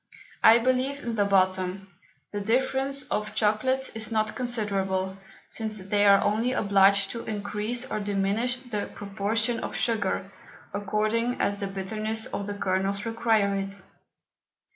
I 0.41 0.57
believe 0.57 1.03
in 1.03 1.13
the 1.13 1.25
bottom, 1.25 1.93
the 2.33 2.41
difference 2.41 3.03
of 3.11 3.35
Chocolates 3.35 3.89
is 3.89 4.11
not 4.11 4.35
considerable, 4.35 5.15
since 5.45 5.77
they 5.77 6.07
are 6.07 6.23
only 6.23 6.53
obliged 6.53 7.11
to 7.11 7.23
encrease 7.27 7.85
or 7.85 7.99
diminish 7.99 8.57
the 8.57 8.89
Proportion 8.95 9.59
of 9.59 9.75
Sugar, 9.75 10.31
according 10.73 11.39
as 11.39 11.59
the 11.59 11.67
Bitterness 11.67 12.25
of 12.25 12.47
the 12.47 12.55
Kernels 12.55 13.05
require 13.05 13.53
it. 13.53 13.79